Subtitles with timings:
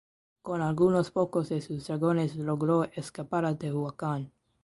[0.41, 4.31] Con algunos pocos de sus dragones logró escapar a Tehuacán.